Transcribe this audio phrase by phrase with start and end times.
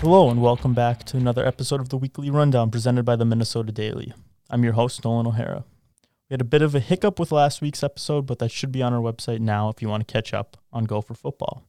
[0.00, 3.70] Hello, and welcome back to another episode of the Weekly Rundown presented by the Minnesota
[3.70, 4.14] Daily.
[4.48, 5.66] I'm your host, Nolan O'Hara.
[6.02, 8.80] We had a bit of a hiccup with last week's episode, but that should be
[8.80, 11.64] on our website now if you want to catch up on Gopher football.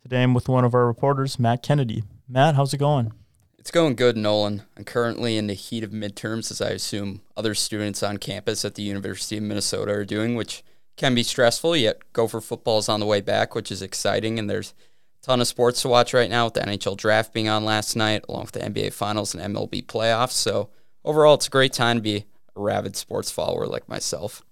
[0.00, 2.04] Today I'm with one of our reporters, Matt Kennedy.
[2.28, 3.14] Matt, how's it going?
[3.58, 4.62] It's going good, Nolan.
[4.76, 8.76] I'm currently in the heat of midterms, as I assume other students on campus at
[8.76, 10.62] the University of Minnesota are doing, which
[10.96, 14.48] can be stressful, yet Gopher football is on the way back, which is exciting, and
[14.48, 14.72] there's
[15.22, 18.24] ton of sports to watch right now with the NHL draft being on last night,
[18.28, 20.32] along with the NBA finals and MLB playoffs.
[20.32, 20.68] So
[21.04, 22.26] overall, it's a great time to be
[22.56, 24.42] a rabid sports follower like myself.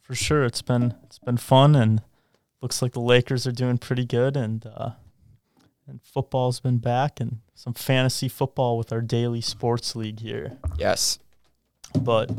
[0.00, 2.02] For sure, it's been it's been fun, and
[2.62, 4.90] looks like the Lakers are doing pretty good, and uh,
[5.86, 10.58] and football's been back, and some fantasy football with our daily sports league here.
[10.76, 11.18] Yes,
[11.98, 12.30] but.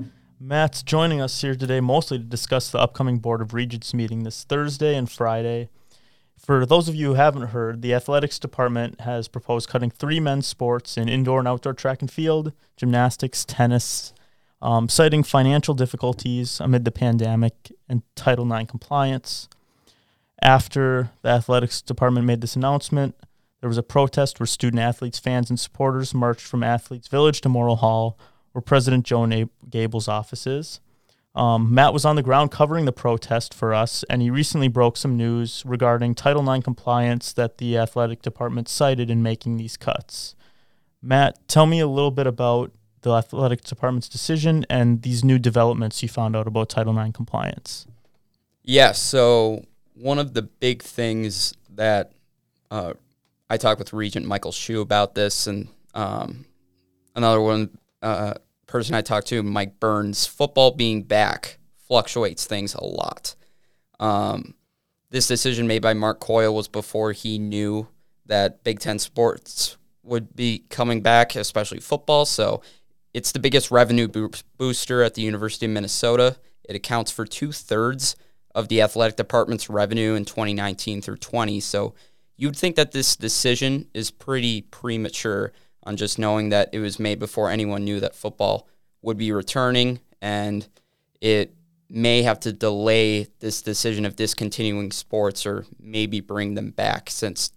[0.41, 4.45] Matt's joining us here today mostly to discuss the upcoming Board of Regents meeting this
[4.45, 5.67] Thursday and Friday
[6.40, 10.48] for those of you who haven't heard, the athletics department has proposed cutting three men's
[10.48, 14.13] sports in indoor and outdoor track and field, gymnastics, tennis,
[14.62, 19.48] um, citing financial difficulties amid the pandemic and Title IX compliance.
[20.41, 23.15] After the athletics department made this announcement,
[23.60, 27.49] there was a protest where student athletes, fans, and supporters marched from Athletes Village to
[27.49, 28.17] Morrill Hall,
[28.54, 30.79] where President Joan Gabel's office is.
[31.40, 34.98] Um, Matt was on the ground covering the protest for us, and he recently broke
[34.98, 40.35] some news regarding Title IX compliance that the athletic department cited in making these cuts.
[41.01, 42.73] Matt, tell me a little bit about
[43.04, 47.87] the athletic department's decision and these new developments you found out about Title IX compliance.
[48.62, 52.12] Yeah, so, one of the big things that
[52.70, 52.95] uh,
[53.49, 56.43] I talked with Regent Michael Hsu about this, and um,
[57.15, 58.34] another one, uh,
[58.70, 63.35] person I talked to, Mike Burns, football being back fluctuates things a lot.
[63.99, 64.53] Um,
[65.09, 67.88] this decision made by Mark Coyle was before he knew
[68.27, 72.25] that Big Ten sports would be coming back, especially football.
[72.25, 72.61] So
[73.13, 76.38] it's the biggest revenue bo- booster at the University of Minnesota.
[76.63, 78.15] It accounts for two thirds
[78.53, 81.59] of the athletic department's revenue in 2019 through 20.
[81.59, 81.95] So
[82.38, 85.53] you'd think that this decision is pretty premature
[85.89, 88.67] on just knowing that it was made before anyone knew that football
[89.01, 90.67] would be returning, and
[91.19, 91.55] it
[91.89, 97.51] may have to delay this decision of discontinuing sports or maybe bring them back since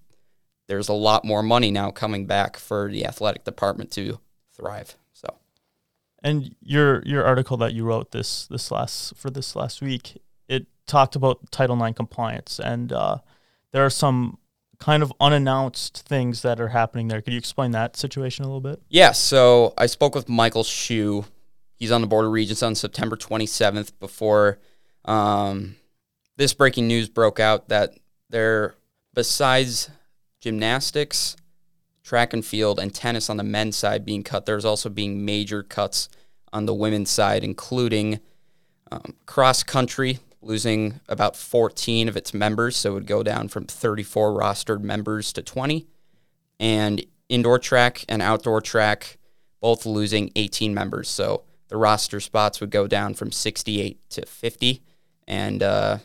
[0.67, 4.19] there's a lot more money now coming back for the athletic department to
[4.57, 4.97] thrive.
[5.13, 5.29] So,
[6.23, 10.67] and your your article that you wrote this this last for this last week, it
[10.87, 13.19] talked about Title IX compliance, and uh,
[13.73, 14.39] there are some
[14.83, 17.23] kind of unannounced things that are happening there.
[17.23, 18.83] Could you explain that situation a little bit?
[18.89, 19.13] Yeah.
[19.13, 21.25] So I spoke with Michael Hsu.
[21.77, 24.59] He's on the Board of Regents on September 27th before
[25.05, 25.77] um,
[26.37, 27.95] this breaking news broke out that
[28.29, 28.75] there,
[29.15, 29.89] besides
[30.41, 31.37] gymnastics,
[32.03, 35.63] track and field, and tennis on the men's side being cut, there's also being major
[35.63, 36.09] cuts
[36.53, 38.19] on the women's side, including
[38.91, 43.65] um, cross country losing about 14 of its members, so it would go down from
[43.65, 45.87] 34 rostered members to 20.
[46.59, 49.19] And indoor track and outdoor track
[49.61, 54.83] both losing 18 members, so the roster spots would go down from 68 to 50.
[55.29, 55.99] And uh,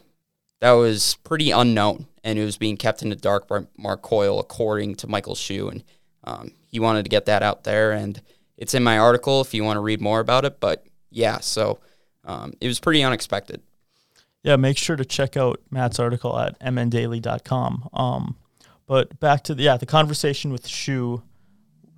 [0.60, 4.40] that was pretty unknown, and it was being kept in the dark by Mark Coyle,
[4.40, 5.70] according to Michael Hsu.
[5.70, 5.84] And
[6.24, 8.22] um, he wanted to get that out there, and
[8.58, 10.60] it's in my article if you want to read more about it.
[10.60, 11.80] But yeah, so
[12.24, 13.62] um, it was pretty unexpected
[14.48, 17.90] yeah, make sure to check out Matt's article at mndaily.com.
[17.92, 18.38] Um,
[18.86, 21.22] but back to the yeah the conversation with Hsu.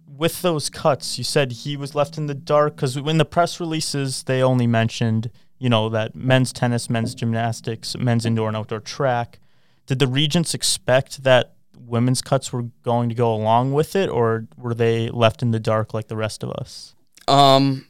[0.07, 3.59] With those cuts, you said he was left in the dark because in the press
[3.59, 5.29] releases they only mentioned
[5.59, 9.39] you know that men's tennis, men's gymnastics, men's indoor and outdoor track.
[9.85, 14.47] Did the regents expect that women's cuts were going to go along with it, or
[14.57, 16.95] were they left in the dark like the rest of us?
[17.27, 17.85] Um,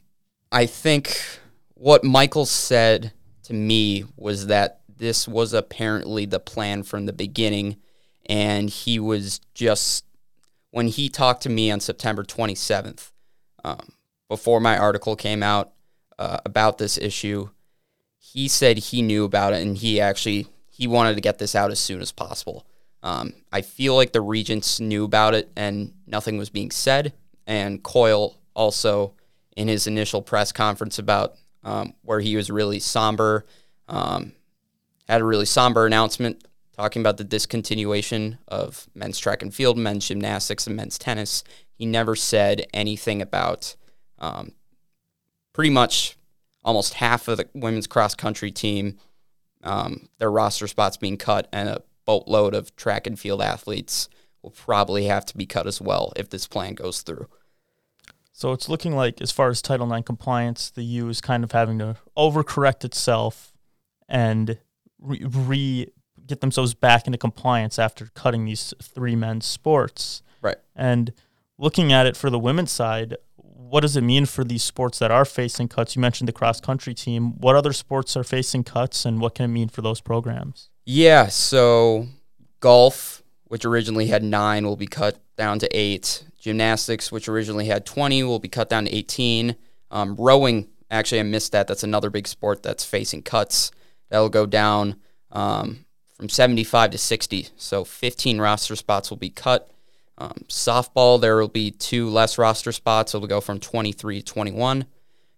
[0.51, 1.17] I think
[1.75, 3.13] what Michael said
[3.50, 7.78] to me was that this was apparently the plan from the beginning.
[8.28, 10.06] And he was just,
[10.69, 13.12] when he talked to me on September 27th,
[13.63, 13.94] um,
[14.28, 15.72] before my article came out
[16.19, 17.50] uh, about this issue,
[18.19, 21.72] he said he knew about it and he actually he wanted to get this out
[21.72, 22.68] as soon as possible.
[23.01, 27.13] Um, I feel like the regents knew about it and nothing was being said.
[27.48, 29.16] And Coyle also,
[29.57, 33.45] in his initial press conference about um, where he was really somber.
[33.88, 34.33] Um,
[35.07, 36.44] had a really somber announcement
[36.77, 41.44] talking about the discontinuation of men's track and field, men's gymnastics, and men's tennis.
[41.73, 43.75] He never said anything about
[44.19, 44.53] um,
[45.53, 46.15] pretty much
[46.63, 48.97] almost half of the women's cross country team,
[49.63, 54.07] um, their roster spots being cut, and a boatload of track and field athletes
[54.41, 57.27] will probably have to be cut as well if this plan goes through.
[58.39, 61.51] So it's looking like, as far as Title IX compliance, the U is kind of
[61.51, 63.51] having to overcorrect itself
[64.07, 64.57] and
[64.97, 65.88] re, re
[66.25, 70.24] get themselves back into compliance after cutting these three men's sports.
[70.41, 70.56] Right.
[70.74, 71.12] And
[71.57, 75.12] looking at it for the women's side, what does it mean for these sports that
[75.12, 75.97] are facing cuts?
[75.97, 77.38] You mentioned the cross country team.
[77.41, 80.69] What other sports are facing cuts, and what can it mean for those programs?
[80.86, 82.07] Yeah, so
[82.62, 86.24] golf, which originally had nine, will be cut down to eight.
[86.39, 89.56] Gymnastics, which originally had 20, will be cut down to 18.
[89.91, 91.68] Um, rowing, actually, I missed that.
[91.68, 93.71] That's another big sport that's facing cuts.
[94.09, 94.95] That'll go down
[95.31, 97.50] um, from 75 to 60.
[97.57, 99.69] So 15 roster spots will be cut.
[100.18, 103.15] Um, softball, there will be two less roster spots.
[103.15, 104.86] It'll go from 23 to 21.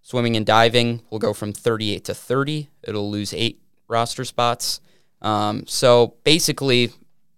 [0.02, 2.70] Swimming and diving will go from 38 to 30.
[2.84, 4.82] It'll lose eight roster spots.
[5.22, 6.92] Um, so basically,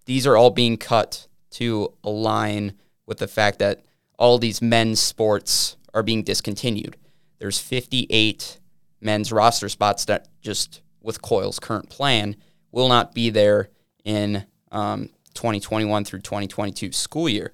[0.05, 2.73] these are all being cut to align
[3.05, 3.83] with the fact that
[4.17, 6.97] all these men's sports are being discontinued.
[7.39, 8.59] There's 58
[9.01, 12.35] men's roster spots that just with Coyle's current plan
[12.71, 13.69] will not be there
[14.03, 17.53] in um, 2021 through 2022 school year.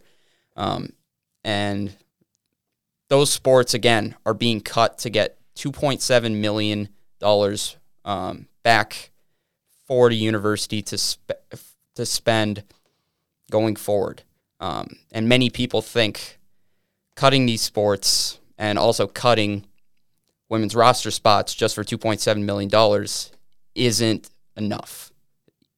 [0.55, 0.93] Um,
[1.43, 1.95] and
[3.09, 6.89] those sports, again, are being cut to get $2.7 million
[8.05, 9.11] um, back
[9.87, 11.31] for the university to, spe-
[11.95, 12.63] to spend
[13.49, 14.23] going forward.
[14.59, 16.39] Um, and many people think
[17.15, 19.65] cutting these sports and also cutting
[20.49, 23.07] women's roster spots just for $2.7 million
[23.75, 25.11] isn't enough.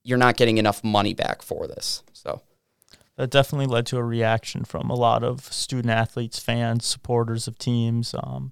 [0.03, 2.03] You're not getting enough money back for this.
[2.13, 2.41] So
[3.17, 7.59] that definitely led to a reaction from a lot of student athletes, fans, supporters of
[7.59, 8.15] teams.
[8.17, 8.51] Um,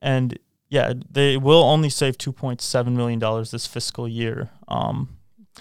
[0.00, 0.38] and
[0.68, 3.18] yeah, they will only save $2.7 million
[3.50, 4.50] this fiscal year.
[4.68, 5.18] Um,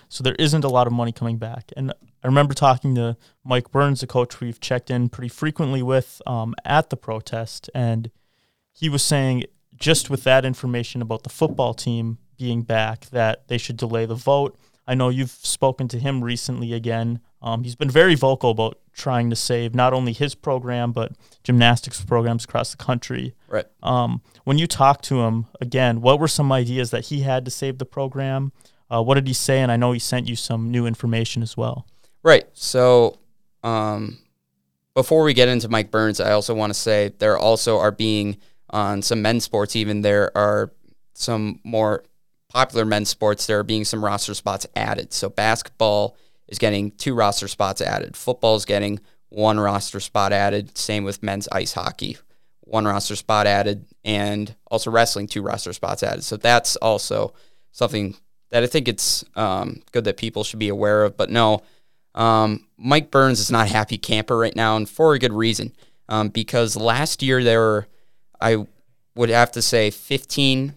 [0.10, 1.72] so there isn't a lot of money coming back.
[1.76, 1.94] And
[2.28, 3.16] I remember talking to
[3.46, 8.12] Mike Burns, a coach we've checked in pretty frequently with um, at the protest, and
[8.74, 9.46] he was saying
[9.78, 14.14] just with that information about the football team being back that they should delay the
[14.14, 14.60] vote.
[14.86, 17.22] I know you've spoken to him recently again.
[17.42, 21.14] Um, he's been very vocal about trying to save not only his program but
[21.46, 23.36] gymnastics programs across the country.
[23.48, 23.68] Right.
[23.82, 27.52] Um, when you talked to him again, what were some ideas that he had to
[27.52, 28.52] save the program?
[28.92, 29.62] Uh, what did he say?
[29.62, 31.86] And I know he sent you some new information as well.
[32.24, 32.46] Right.
[32.54, 33.20] So,
[33.64, 34.18] um,
[34.96, 38.38] before we get into Mike Burns, I also want to say there also are being
[38.70, 39.76] on some men's sports.
[39.76, 40.72] Even there are
[41.14, 42.04] some more
[42.50, 43.46] popular men's sports.
[43.46, 45.14] There are being some roster spots added.
[45.14, 46.18] So basketball
[46.48, 48.16] is getting two roster spots added.
[48.16, 49.00] Football is getting
[49.30, 50.78] one roster spot added.
[50.78, 52.18] Same with men's ice hockey,
[52.62, 56.24] one roster spot added, and also wrestling, two roster spots added.
[56.24, 57.34] So that's also
[57.72, 58.16] something
[58.50, 61.18] that I think it's um, good that people should be aware of.
[61.18, 61.62] But no,
[62.18, 65.72] um, Mike Burns is not happy camper right now, and for a good reason.
[66.10, 67.88] Um, because last year there were,
[68.42, 68.66] I
[69.16, 70.74] would have to say, 15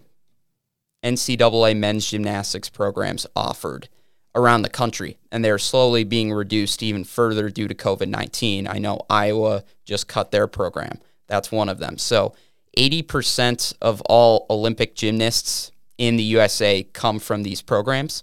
[1.03, 3.89] NCAA men's gymnastics programs offered
[4.35, 8.67] around the country, and they're slowly being reduced even further due to COVID 19.
[8.67, 10.99] I know Iowa just cut their program.
[11.27, 11.97] That's one of them.
[11.97, 12.35] So
[12.77, 18.21] 80% of all Olympic gymnasts in the USA come from these programs.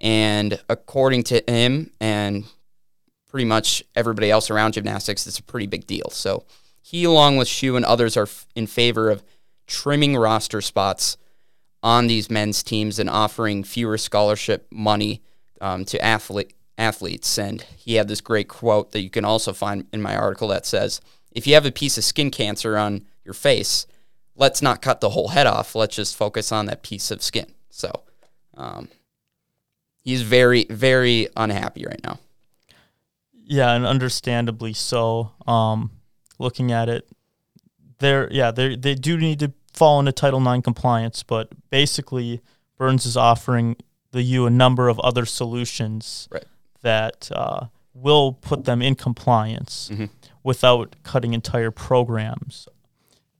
[0.00, 2.44] And according to him and
[3.36, 6.08] pretty much everybody else around gymnastics, it's a pretty big deal.
[6.08, 6.44] So
[6.80, 9.22] he, along with Hsu and others, are in favor of
[9.66, 11.18] trimming roster spots
[11.82, 15.20] on these men's teams and offering fewer scholarship money
[15.60, 17.36] um, to athlete, athletes.
[17.38, 20.64] And he had this great quote that you can also find in my article that
[20.64, 23.86] says, if you have a piece of skin cancer on your face,
[24.34, 25.74] let's not cut the whole head off.
[25.74, 27.52] Let's just focus on that piece of skin.
[27.68, 27.92] So
[28.56, 28.88] um,
[30.02, 32.18] he's very, very unhappy right now.
[33.46, 35.32] Yeah, and understandably so.
[35.46, 35.92] Um,
[36.38, 37.08] looking at it,
[37.98, 42.40] they're yeah they they do need to fall into Title IX compliance, but basically
[42.76, 43.76] Burns is offering
[44.12, 46.44] the U a number of other solutions right.
[46.82, 50.06] that uh, will put them in compliance mm-hmm.
[50.42, 52.68] without cutting entire programs.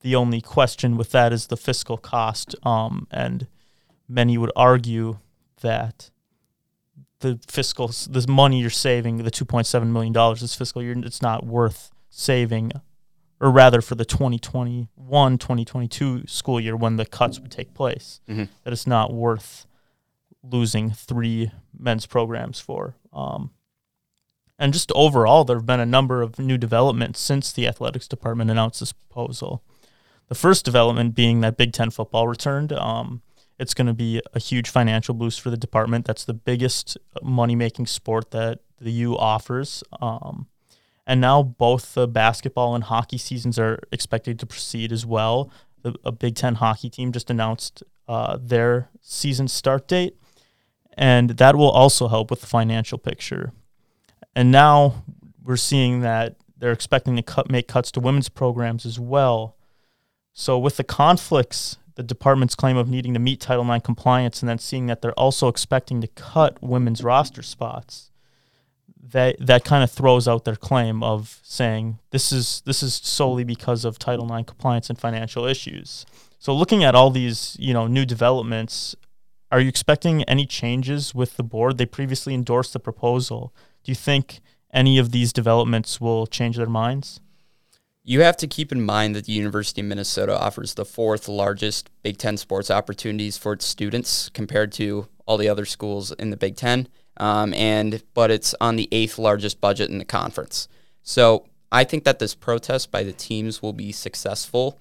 [0.00, 3.46] The only question with that is the fiscal cost, um, and
[4.08, 5.18] many would argue
[5.62, 6.10] that
[7.20, 11.44] the fiscal this money you're saving, the 2.7 million dollars this fiscal year, it's not
[11.44, 12.72] worth saving
[13.40, 18.44] or rather for the 2021 2022 school year when the cuts would take place mm-hmm.
[18.64, 19.66] that it's not worth
[20.42, 23.50] losing three men's programs for um,
[24.58, 28.50] and just overall there have been a number of new developments since the athletics department
[28.50, 29.62] announced this proposal
[30.28, 33.22] the first development being that big ten football returned um,
[33.58, 36.06] It's going to be a huge financial boost for the department.
[36.06, 39.82] That's the biggest money making sport that the U offers.
[40.00, 40.46] Um,
[41.06, 45.50] and now both the basketball and hockey seasons are expected to proceed as well.
[45.82, 50.16] The, a Big Ten hockey team just announced uh, their season start date,
[50.94, 53.52] and that will also help with the financial picture.
[54.34, 55.04] And now
[55.42, 59.56] we're seeing that they're expecting to cut, make cuts to women's programs as well.
[60.32, 64.48] So with the conflicts, the department's claim of needing to meet Title IX compliance, and
[64.48, 68.10] then seeing that they're also expecting to cut women's roster spots
[69.12, 73.44] that that kind of throws out their claim of saying this is this is solely
[73.44, 76.04] because of Title IX compliance and financial issues.
[76.38, 78.94] So looking at all these, you know, new developments,
[79.50, 81.78] are you expecting any changes with the board?
[81.78, 83.54] They previously endorsed the proposal.
[83.84, 84.40] Do you think
[84.72, 87.20] any of these developments will change their minds?
[88.08, 91.90] You have to keep in mind that the University of Minnesota offers the fourth largest
[92.04, 96.36] Big Ten sports opportunities for its students compared to all the other schools in the
[96.36, 96.86] Big Ten
[97.16, 100.68] um, and but it's on the eighth largest budget in the conference.
[101.02, 104.78] So I think that this protest by the teams will be successful.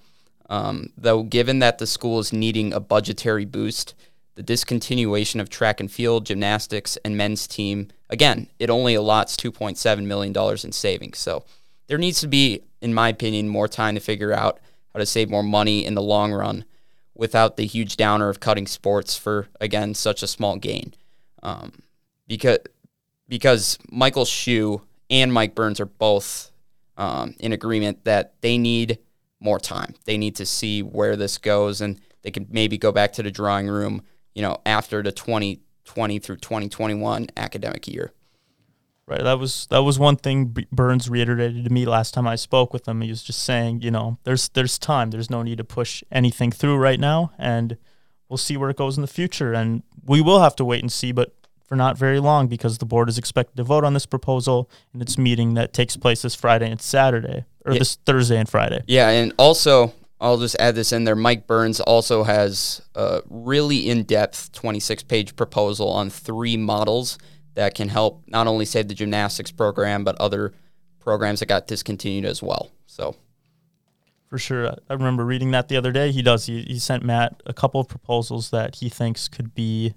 [0.48, 3.96] Um, though, given that the school is needing a budgetary boost,
[4.36, 10.06] the discontinuation of track and field, gymnastics, and men's team, again, it only allots $2.7
[10.06, 11.18] million in savings.
[11.18, 11.44] So
[11.86, 14.58] there needs to be, in my opinion, more time to figure out
[14.92, 16.64] how to save more money in the long run
[17.14, 20.94] without the huge downer of cutting sports for, again, such a small gain.
[21.42, 21.82] Um,
[22.26, 22.58] because
[23.28, 26.50] because Michael Hsu and Mike Burns are both
[26.96, 28.98] um, in agreement that they need
[29.40, 29.94] more time.
[30.04, 33.30] They need to see where this goes, and they can maybe go back to the
[33.30, 34.02] drawing room,
[34.34, 38.12] you know, after the 2020 through 2021 academic year.
[39.08, 39.22] Right.
[39.22, 42.88] That was that was one thing Burns reiterated to me last time I spoke with
[42.88, 43.02] him.
[43.02, 45.10] He was just saying, you know, there's there's time.
[45.10, 47.76] There's no need to push anything through right now, and
[48.28, 49.52] we'll see where it goes in the future.
[49.52, 51.12] And we will have to wait and see.
[51.12, 51.32] But
[51.66, 55.00] for not very long because the board is expected to vote on this proposal in
[55.00, 57.78] its meeting that takes place this Friday and Saturday, or yeah.
[57.78, 58.82] this Thursday and Friday.
[58.88, 61.16] Yeah, and also I'll just add this in there.
[61.16, 67.18] Mike Burns also has a really in-depth 26-page proposal on three models
[67.56, 70.54] that can help not only save the gymnastics program but other
[71.00, 72.70] programs that got discontinued as well.
[72.86, 73.16] So
[74.28, 74.68] for sure.
[74.88, 76.10] I remember reading that the other day.
[76.10, 76.46] He does.
[76.46, 79.94] He, he sent Matt a couple of proposals that he thinks could be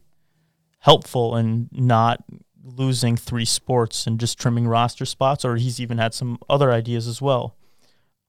[0.79, 2.23] helpful in not
[2.63, 7.07] losing three sports and just trimming roster spots, or he's even had some other ideas
[7.07, 7.55] as well.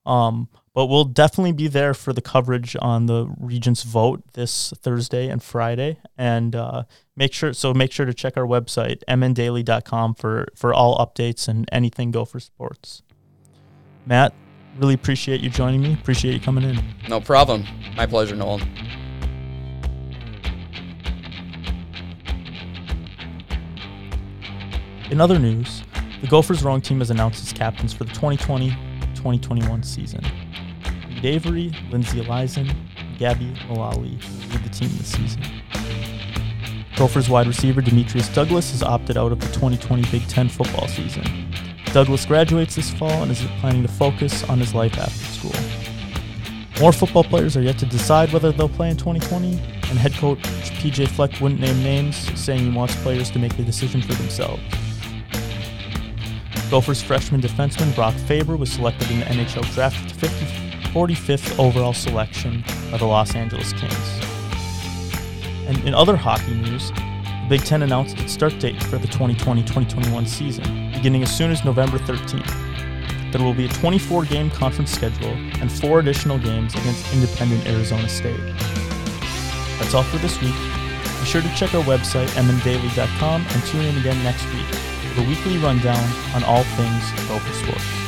[0.07, 5.29] Um, but we'll definitely be there for the coverage on the Regents vote this Thursday
[5.29, 6.85] and Friday, and uh,
[7.17, 11.69] make sure so make sure to check our website mndaily.com for for all updates and
[11.73, 13.03] anything Gopher Sports.
[14.07, 14.33] Matt,
[14.79, 15.95] really appreciate you joining me.
[15.95, 16.83] Appreciate you coming in.
[17.09, 17.65] No problem.
[17.97, 18.67] My pleasure, Nolan.
[25.11, 25.83] In other news,
[26.21, 28.13] the Gophers rowing team has announced its captains for the
[29.21, 30.25] 2020-2021 season.
[31.09, 32.75] Reed Avery, Lindsay Elizen,
[33.19, 35.43] Gabby Malali lead the team this season.
[36.97, 41.25] Gophers wide receiver Demetrius Douglas has opted out of the 2020 Big Ten football season.
[41.93, 45.53] Douglas graduates this fall and is planning to focus on his life after school.
[46.81, 50.39] More football players are yet to decide whether they'll play in 2020, and head coach
[50.81, 54.63] PJ Fleck wouldn't name names, saying he wants players to make the decision for themselves.
[56.71, 60.29] Gophers freshman defenseman Brock Faber was selected in the NHL draft with the
[60.91, 62.63] 45th overall selection
[62.93, 64.21] by the Los Angeles Kings.
[65.67, 70.29] And in other hockey news, the Big Ten announced its start date for the 2020-2021
[70.29, 73.33] season, beginning as soon as November 13th.
[73.33, 78.39] There will be a 24-game conference schedule and four additional games against independent Arizona State.
[79.81, 80.55] That's all for this week.
[80.55, 85.59] Be sure to check our website, mndaily.com, and tune in again next week a weekly
[85.59, 86.03] rundown
[86.35, 88.00] on all things Gopher sports.